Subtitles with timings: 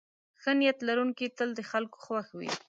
[0.41, 2.49] ښه نیت لرونکی تل د خلکو خوښ وي.